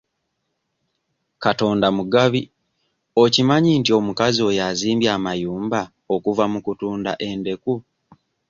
[1.43, 2.41] Katonda mugabi
[3.23, 5.81] okimanyi nti omukazi oyo azimbye amayumba
[6.15, 7.73] okuva mu kutunda endeku?